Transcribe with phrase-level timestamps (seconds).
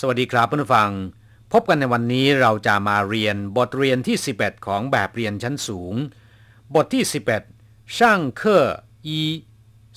[0.00, 0.90] สวัสดีครับเพื่อนผู้ฟัง
[1.52, 5.94] พบกันในวันนี้เราจะมาเรียนบทเรียนที่ 11 ของแบบเรียนชั้นสูง
[6.74, 7.02] บทที่
[7.50, 8.64] 11 ช่างเคอ
[9.06, 9.20] อี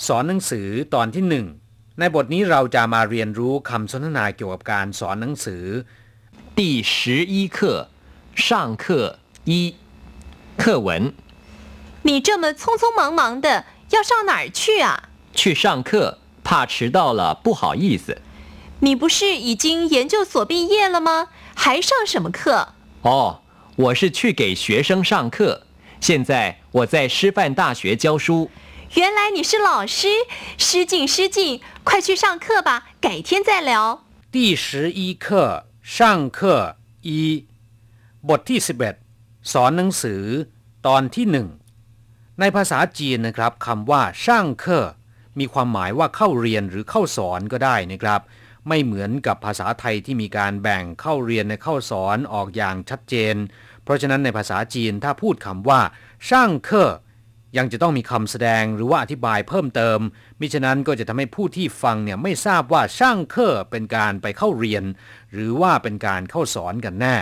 [0.05, 5.65] สอนหนังสือตอนที่ 1 ในบทนี้เราจะมาเรียนรู้คำสนทนาเกี่ยวกับการสอนหนังสือ
[6.57, 6.59] 第
[6.93, 6.93] 十
[7.33, 7.57] 一课
[8.47, 8.47] 上
[8.83, 8.85] 课
[9.51, 9.53] 一
[10.61, 10.89] 课文
[12.07, 14.87] 你这么匆匆忙忙的，要上哪儿去啊？
[15.39, 18.07] 去上课，怕迟到了不好意思。
[18.81, 21.29] 你不是已经研究所毕业了吗？
[21.55, 22.69] 还上什么课？
[23.01, 23.39] 哦，
[23.75, 25.63] 我是去给学生上课，
[25.99, 28.51] 现在我在师范大学教书。
[28.93, 30.07] 原来你是老师，
[30.57, 34.03] 失敬失敬，快去上课吧，改天再聊。
[34.31, 37.45] 第十一课上课一
[38.21, 38.95] บทที่ 11
[39.53, 40.23] สอนหนังสือ
[40.87, 41.47] ตอนที่หนึ่ง
[42.39, 44.87] ในภาษาจีนนะครับคำว่าช่างเคอ
[45.39, 48.21] มีความหมายว่าเข้าเรียนหรือเข้าสอนก็ได้นะครับ
[48.68, 53.36] ไม่เหมือนกับภาษาไทยที่มีการแบ่งเข้าเรียนในเข้าสอนออกอย่างชัดเจน
[53.84, 55.80] เพราะฉะนั้นในภาษาจีนถ้าพูดคำว่า
[56.28, 56.90] ช่างเคอ
[57.56, 59.98] ยังจะต้องมีคำแสดงหรือว่าอธิบายเพิ่มเติม
[60.40, 64.84] มิฉะนั้นก็จะทำให้ผู้ที่ฟังเนี่ยไม่ทราบว่าช่างเคอเป็นการไปเข้าเรียน
[65.32, 67.16] หรือว่าเป็นการเข้าสอนกันแน่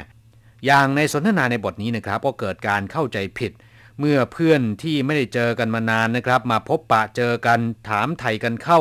[0.66, 3.52] อย่างในสนทนาในบทนี้นะครับ ก็เกิดการเข้าใจผิด
[3.98, 8.80] เมื่อเพื่อนที่ไม่ได้เจอกันมานานนะครับ มาพบปะเจอกันถามไทยกันเข้า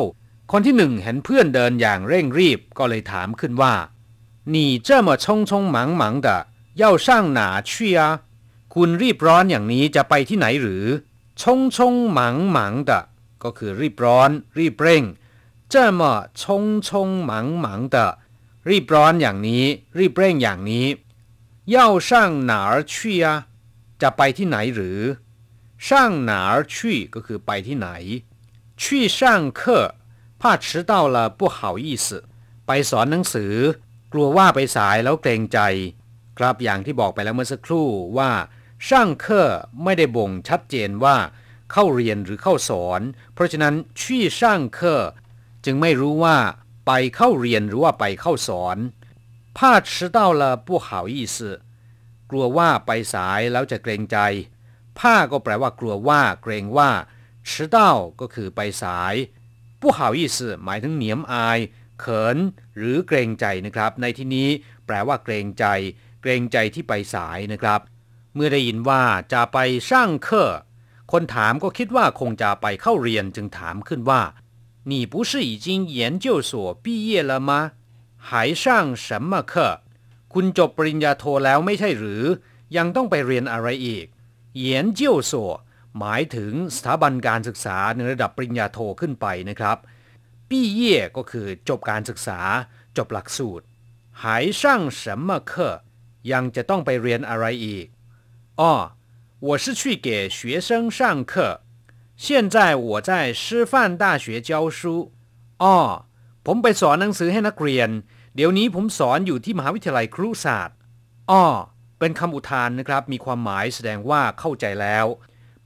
[0.51, 3.73] คนที่หนึ่งเห็นเพื่อนเดินอย่างเร่งรีบก็เลยถามขึ้นว่า
[4.53, 4.55] 你
[4.87, 6.27] 这么匆匆忙忙的
[6.81, 8.01] 要上哪去啊
[8.73, 10.85] คุณรีบร้อนอย่างนี้จะไปที่ไหนหรือ
[11.41, 11.43] 匆
[11.75, 11.77] 匆
[12.17, 12.19] 忙
[12.55, 12.57] 忙
[12.89, 12.91] 的
[13.43, 15.03] ก็คือรีบร้อน รีบเร่ง
[15.73, 16.01] 这么
[16.41, 16.43] 匆
[16.87, 16.89] 匆
[17.29, 17.31] 忙
[17.63, 17.97] 忙的
[18.69, 19.63] รีบร้อนอย่างนี้
[19.99, 20.85] รีบเร่งอย่างนี้
[21.75, 21.75] 要
[22.07, 22.09] 上
[22.49, 23.27] 哪儿去啊
[24.01, 24.99] จะไปที่ไหนหรือ
[25.85, 25.87] 上
[26.29, 26.75] 哪儿去
[27.13, 27.89] ก็คือไปที่ไหน
[28.81, 28.83] 去
[29.17, 29.19] 上
[29.59, 29.61] 课
[30.41, 32.07] 怕迟到了不好意思
[32.67, 33.53] ไปสอนหนังสือ
[34.13, 35.59] กลัวว่าไปสายแล้วเกรงใจ
[36.37, 37.87] ครับอย่างที่บอกไปแล้วเมื่อสักครู่
[38.17, 38.31] ว่า
[38.87, 39.49] ช่างเคอ
[39.83, 41.17] ไม่ได้บ่งชัดเจนว่า
[41.71, 43.01] เข้าเรียนหรือเข้าสอน
[43.33, 45.01] เพราะฉะนั้นชี่ช่างเคอ
[45.65, 46.37] จึงไม่รู้ว่า
[46.87, 48.77] ไปเข้าเรียนหรือว่าไปเข้าสอน
[49.57, 49.59] 怕
[49.89, 51.37] 迟到了不好意思
[52.29, 54.17] กลัวว่าไปสายแล้วจะเกรงใจ
[54.99, 56.91] ผ้าก็แปลว่ากลัวว่า เกรงว่า
[57.49, 57.77] 迟到
[58.19, 59.15] ก็คือไปสาย
[59.81, 61.59] 不好意思หมายถึงเหนียมอาย
[61.99, 62.37] เขิน
[62.77, 64.49] หรือเกรงใจนะครับ ในที่นี้
[64.85, 65.65] แปลว่าเกรงใจ
[66.21, 67.81] เกรงใจที่ไปสายนะครับ
[68.35, 69.03] เมื่อได้ยินว่า
[69.33, 69.57] จะไป
[69.89, 70.51] ช่างเคอ
[71.11, 74.21] คนถามก็คิดว่าคงจะไปเข้าเรียนจึงถามขึ้นว่า
[74.91, 75.67] 你不是已经
[75.97, 76.51] 研究所
[76.83, 77.51] 毕业了吗
[78.27, 78.29] 还
[78.63, 78.63] 上
[79.05, 79.53] 什么课
[80.33, 82.23] คุณจบปริญญาโทแล้วไม่ใช่หรือ
[82.77, 84.05] ยังต้องไปเรียนอะไรอีก
[84.57, 85.51] เยียนเจียวสัว
[85.99, 89.77] หมายถึงสถาบันการศึกษาในระดับปริญญาโทขึ้นไปนะครับ
[90.49, 92.39] ปี้เย่ก็คือจบการศึกษา
[92.97, 93.65] จบหลักสูตร
[94.23, 95.53] หายช่าง什么课
[96.31, 97.85] ยังจะต้องไปเรียนอะไรอีก
[98.59, 98.73] อ๋อ
[99.47, 100.99] 我是去给学生上
[101.31, 101.33] 课
[102.23, 102.55] 现在
[102.87, 103.11] 我在
[103.41, 104.79] 师范大学教书
[105.63, 105.75] อ๋อ
[106.45, 107.89] ผมไปสอนหนังสือให้นักเรียน
[108.35, 110.77] เดี๋ยวนี้ผมสอนอยู่ที่มหาวิทยาลัยครุศาสตร์
[111.31, 111.45] อ้อ
[111.99, 115.05] เป็นคำอุทานนะครับ มีความหมายแสดงว่าเข้าใจแล้ว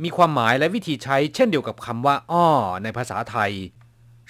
[0.04, 2.48] มีความหมายและวิธีใช้เช่นเดียวกับคำว่าอ้อ
[2.84, 3.54] ในภาษาไทย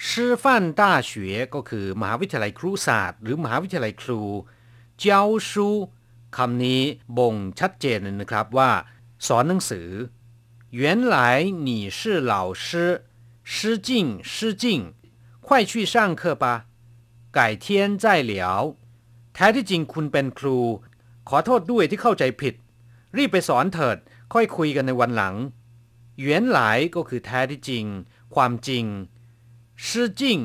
[0.08, 4.22] ชื่อฟันต้าเฉวก็คือ มหาวิทยาลัยครุศาสตร์ หรือมหาวิทยาลัยครู
[4.98, 5.68] เจ้าชู
[6.36, 6.82] คำนี้
[7.18, 8.70] บ่งชัดเจนเลยนะครับว่า
[9.26, 9.88] สอนหนังสือ
[10.80, 10.82] 原
[11.14, 11.16] 来
[11.66, 12.00] 你是
[12.32, 12.66] 老师
[13.52, 13.54] 失
[13.86, 13.88] 敬
[14.32, 14.64] 失敬
[15.46, 16.44] 快去上课吧
[17.36, 17.64] 改天
[18.02, 18.32] 再聊
[19.34, 20.58] แท้ที่จริงคุณเป็นครู
[21.28, 22.54] ขอโทษด้วยที่เข้าใจผิด
[23.16, 23.96] รีบไปสอนเถิด
[24.35, 25.35] ค่อยคุยกันในวันหลัง
[26.19, 27.85] เหวียนหลายก็คือแท้ที่จริง
[28.35, 28.85] ความจริง
[29.87, 30.37] ชื่อจริง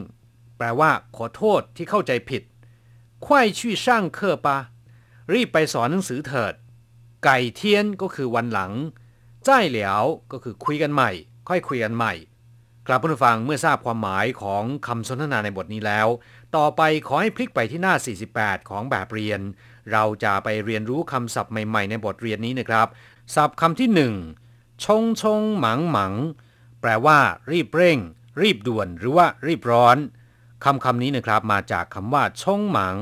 [0.57, 2.43] แปลว่าขอโทษที่เข้าใจผิด
[3.25, 4.59] ควายชี่ช่างเคอปะ
[5.33, 6.55] รีบไปสอนหนังสือเถิด
[7.25, 8.73] ไก่เทียนก็คือวันหลัง
[9.49, 11.11] จ้ายเหลียวก็คือคุยกันใหม่
[11.49, 12.15] ค่อยคุยกันใหม่
[12.87, 16.09] กลับผู้ฟังเมื่อทราบความหมายของคำสนทนาในบทนี้แล้ว
[16.57, 17.95] ต่อไปขอให้พลิกไปที่หน้า
[18.33, 19.41] 48 ของแบบเรียน
[19.93, 22.89] เราจะไปเรียนรู้คำศัพท์ใหม่ ๆ ในบทเรียนนี้นะครับ
[23.35, 24.15] ศัพท์คำที่หนึ่ง
[24.85, 26.15] ชงชงหมังหมัง
[26.81, 27.19] แปลว่า
[27.51, 27.99] รีบเร่ง
[28.43, 29.97] รีบด่วน หรือว่า รีบร้อน
[30.65, 32.97] คำคำนี้นะครับมาจากคำว่าชงหมัง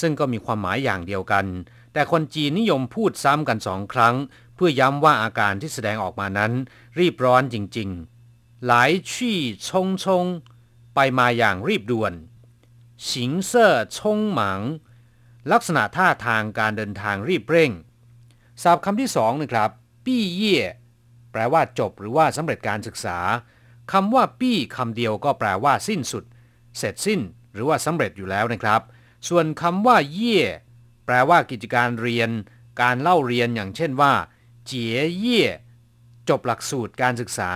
[0.00, 1.46] ซึ่งก็มีความหมายอย่างเดียวกัน
[1.92, 4.14] แต่คนจีนนิยมพูดซ้ำกันสองครั้ง
[4.54, 6.52] เพื่อย้ำว่าอาการที่แสดงออกมานั้น
[6.98, 7.88] รีบร้อนจริง
[8.28, 9.38] ๆ หลายชี่
[9.68, 10.24] ชงชง
[10.94, 12.12] ไปมาอย่างรีบด่วน
[13.10, 14.60] สิงเซ่อชงหมัง
[15.52, 17.72] ลักษณะท่าทางการเดินทางรีบเร่ง
[18.62, 19.70] ศัพท์คำที่สองนะครับ
[20.04, 20.58] ปี้เย่
[21.32, 23.18] แปลว่าจบหรือว่าสำเร็จการศึกษา
[23.92, 26.24] คำว่าปี้คำเดียวก็แปลว่า สิ้นสุด
[26.78, 27.20] เสร็จสิ้น
[27.52, 28.80] หรือว่าสำเร็จอยู่แล้วนะครับ
[29.28, 30.40] ส่วนคำว่า เย่
[31.06, 32.30] แปลว่ากิจการเรียน
[32.82, 34.12] การเล่าเรียนอย่างเช่นว่า
[34.66, 35.42] เจี๋ยเย่
[36.28, 37.52] จบหลักสูตรการศึกษา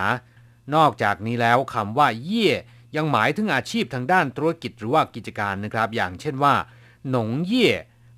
[0.75, 2.49] นอกจากนี้แล้วคำว่า เย่
[2.97, 6.55] ยังหมายถึงอาชีพทางด้านธุรกิจหรือว่ากิจการนะครับ อย่างเช่นว่า
[7.11, 7.69] หนงเย่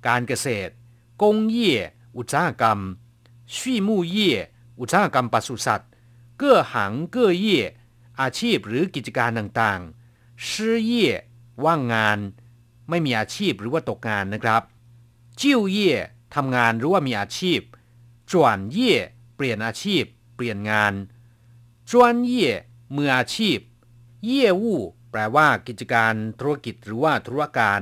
[0.07, 0.71] การเกษตร
[1.21, 1.75] กงเย่
[2.17, 2.79] อุตสาหกรรม
[3.55, 4.33] ชี่มู่เย่
[4.79, 5.91] อุตสาหกรรมปศุสัตว์
[6.37, 7.61] เก้อหังเก้อเย่
[8.21, 11.07] อาชีพหรือกิจการต่างๆชื่อเย่
[11.65, 12.19] ว่างงาน
[12.89, 14.61] ไม่มีอาชีพหรือว่าตกงานนะครับ
[15.39, 15.93] จิ้วเย่
[16.35, 17.59] ทำงานหรือว่ามีอาชีพ
[18.31, 18.93] จวนเย่
[19.35, 20.03] เปลี่ยนอาชีพ
[20.35, 20.93] เปลี่ยนงาน
[21.89, 22.51] จวนเย่
[22.95, 23.57] มืออาชีพ
[24.25, 24.81] เย่วู่
[25.11, 27.81] แปลว่ากิจการธุรกิจหรือว่าธุรการ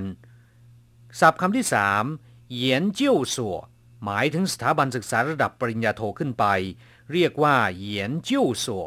[1.19, 2.03] ศัพท์คำที่สาม
[2.51, 3.57] เหยียนเจิ้วสัว
[4.03, 6.45] หมายถึงสถาบันศึกษาระดับปริญญาโทขึ้นไป
[7.11, 8.85] เรียกว่าเหยียนเจิ้วสัว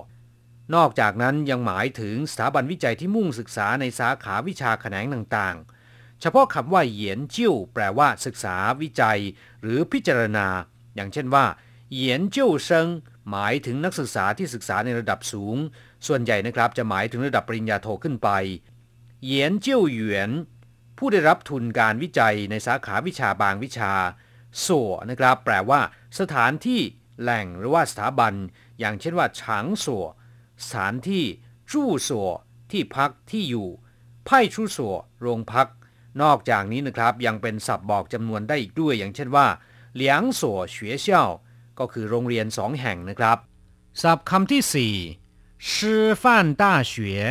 [0.74, 9.20] นอกจากนั้นยังหมายถึงสถาบันวิจัยที่มุ่งศึกษาในสาขาวิชาแขนงต่างๆ เฉพาะคำว่าเหยียนจิ้วแปลว่าศึกษาวิจัย
[9.62, 10.46] หรือพิจารณา
[10.94, 11.44] อย่างเช่นว่า
[11.92, 12.88] เหยียนจิ้วเซิง
[13.30, 15.56] หมายถึงนักศึกษาที่ศึกษาในระดับสูง
[16.06, 18.28] ส่วนใหญ่นะครับจะหมายถึงระดับปริญญาโทขึ้นไป
[19.24, 20.30] เหยียนจิ้วหยวน
[20.98, 23.92] ผู้ได้รับทุนการวิจัยในสาขาวิชาบางวิชา
[24.66, 25.80] สัวนะครับ แปลว่า
[26.20, 26.80] สถานที่
[27.20, 28.34] แหล่งหรือว่าสถาบัน
[28.78, 30.06] อย่างเช่นว่าฉางสัว
[30.64, 31.24] สถานที่
[31.70, 32.28] จู้สัว
[32.70, 33.68] ที่พักที่อยู่
[34.24, 35.68] ไพ่ชู้สัวโรงพัก
[36.22, 39.46] นอกจากนี้นะครับ ยังเป็นศัพท์บอกจำนวนได้อีกด้วย อย่างเช่นว่า
[39.94, 41.28] เหลียงสัวเฉวยเซี่ยว
[41.78, 43.38] ก็คือโรงเรียนสองแห่งนะครับ
[44.02, 44.94] ศัพท์คำที่สี่
[45.72, 47.22] ชื่อฟานต้าเฉวย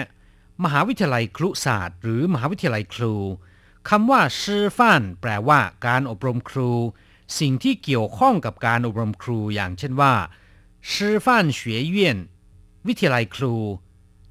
[0.64, 3.16] มหาวิทยาลัยครุศาสตร์ หรือมหาวิทยาลัยครู
[3.90, 6.72] คำว่าชื่อฟานแปลว่า การอบรมครู
[7.40, 10.14] สิ่งที่เกี่ยวข้องกับการอบรมครูอย่างเช่นว่า
[10.92, 12.18] ชื่อฟานเฉวยเยี่ยน
[12.88, 13.56] วิทยาลัยครู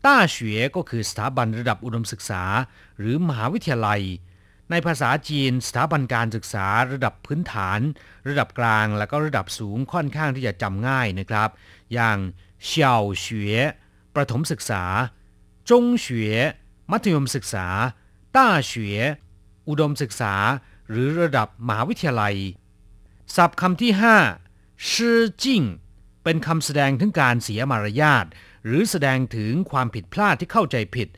[0.04, 2.42] ต้าเฉวยก็คือสถาบันระดับอุดมศึกษา
[2.98, 4.02] หรือมหาวิทยาลัย
[4.70, 7.80] ในภาษาจีนสถาบันการศึกษาระดับพื้นฐาน
[8.28, 11.48] ระดับกลางและก็ระดับสูงค่อนข้างที่จะจำง่ายนะครับ
[11.94, 12.18] อย่าง
[12.64, 13.56] เฉียวเฉวย
[14.14, 14.82] ประถมศึกษา
[15.70, 16.38] จงเฉวย
[16.90, 17.66] มัธยมศึกษา
[18.36, 19.00] ต้าเฉวย
[19.68, 20.34] อุดมศึกษา
[20.90, 22.36] หรือระดับมหาวิทยาลัย
[23.34, 23.92] ศัพท์คำที่
[24.40, 25.62] 5ชื่อจิ้ง
[26.24, 28.26] เป็นคำแสดงถึงการเสียมารยาท
[28.64, 31.08] หรือแสดงถึงความผิดพลาดที่เข้าใจผิด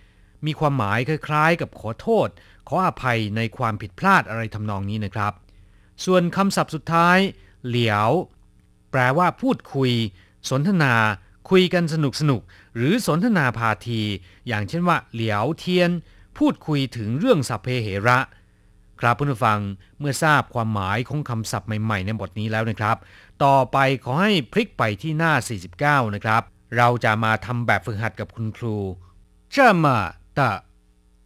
[0.47, 2.29] มีความหมายคล้ายๆ กับขอโทษ
[2.69, 5.33] ขออภัยในความผิดพลาดอะไรทำนองนี้นะครับ
[6.05, 7.19] ส่วนคำศัพท์สุดท้าย
[7.67, 8.11] เหลียว
[8.91, 9.93] แปลว่าพูดคุย
[10.51, 10.95] สนทนา
[11.51, 12.41] คุยกันสนุกสนุก
[12.77, 14.03] หรือสนทนาพาที
[14.49, 15.91] อย่างเช่นว่า เหลียวเทียน
[16.39, 18.19] พูดคุยถึงเรื่องสัพเพเหระ
[19.01, 19.61] ครับเพื่อนผู้ฟัง
[19.99, 22.97] เมื่อทราบความหมายของคำศัพท์ใหม่ๆ ในบทนี้แล้วนะครับ
[23.45, 25.33] ต่อไปขอให้พลิกไปที่หน้า
[26.05, 26.43] 49 นะครับ
[26.77, 28.77] เราจะมาทำแบบฝึกหัดกับคุณครู
[29.53, 29.99] เจ้ามา
[30.39, 30.51] ตะ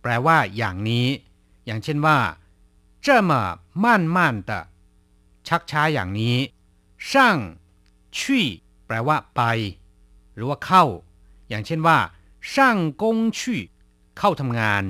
[0.02, 1.06] แปลว่าอย่างนี้
[1.66, 2.18] อย่างเช่นว่า
[3.02, 3.42] เจ้ามา
[3.84, 4.60] ม่านม่านตะ
[5.48, 6.36] ชักช้าอย่างนี้
[7.10, 7.38] ช่าง
[8.18, 8.46] ชี่
[8.86, 9.42] แปลว่าไป
[10.34, 10.84] หรือว่าเข้า
[11.48, 11.98] อย่างเช่นว่า
[12.52, 13.60] ช่างกงชี่
[14.18, 14.84] เข้าทำงาน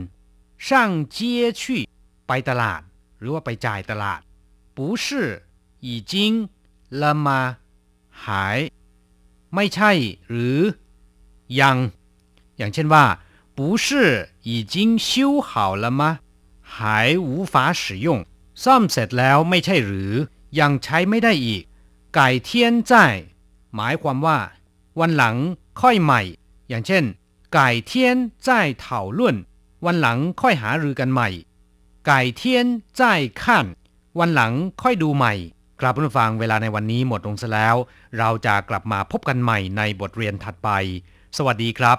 [0.67, 1.83] ช่างเจี้ยชี่
[2.28, 2.82] ไปตลาด
[3.20, 4.22] หรือว่าไปจ่ายตลาด
[4.76, 5.06] 不是
[5.88, 6.14] 已经
[7.02, 7.28] 了吗
[8.26, 8.60] หาย
[9.56, 9.92] ไม่ใช่
[10.30, 10.60] หรือ
[11.60, 11.78] ยัง
[12.58, 13.06] อย่างเช่นว่า
[13.58, 13.88] 不是
[14.50, 14.76] 已经
[15.08, 15.10] 修
[15.50, 15.52] 好
[15.84, 16.02] 了吗
[16.74, 16.74] 还
[17.28, 18.08] 无法使用
[18.64, 20.14] ซ่อมเสร็จแล้วไม่ใช่หรือ
[20.60, 21.64] ยังใช้ไม่ได้อีก
[22.16, 22.94] ไก่เทียนใจ
[23.76, 24.38] หมายความว่า
[25.00, 25.36] วันหลัง
[25.82, 26.22] ค่อยใหม่
[26.70, 27.04] อย่างเช่น
[27.54, 28.50] ไก่เทียนใจ
[28.84, 28.86] 讨
[29.18, 29.20] 论
[29.86, 31.30] วันหลังค่อยหารือกันใหม่
[32.07, 32.67] ไก่เทียน
[32.97, 33.03] ใจ
[33.43, 33.67] ขั้น
[34.19, 35.35] วันหลังค่อยดูใหม่
[35.81, 37.77] ครับผู้ฟังเวลาในวันนี้หมดลงซะแล้ว
[38.19, 40.71] เราจะกลับมาพบกันใหม่ในบทเรียนถัดไป
[41.37, 41.99] สวัสดีครับ